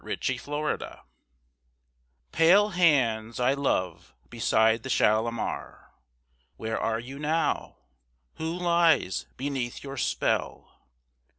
[0.03, 0.99] Kashmiri Song
[2.31, 5.91] Pale hands I love beside the Shalimar,
[6.55, 7.77] Where are you now?
[8.37, 10.87] Who lies beneath your spell?